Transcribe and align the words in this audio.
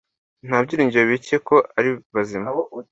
nta 0.47 0.57
byiringiro 0.63 1.05
bike 1.11 1.35
ko 1.47 1.55
ari 1.77 1.89
bazima 2.13 2.49